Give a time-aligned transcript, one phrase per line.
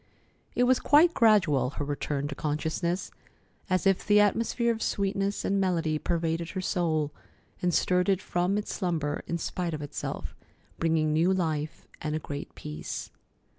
[0.55, 3.11] It was quite gradual, her return to consciousness,
[3.69, 7.11] as if the atmosphere of sweetness and melody pervaded her soul,
[7.61, 10.35] and stirred it from its slumber in spite of itself,
[10.79, 13.11] bringing new life and a great peace.